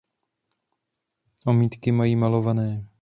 [1.45, 2.87] Omítky mají malované.